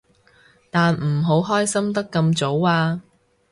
[0.71, 3.03] 但唔好開心得咁早啊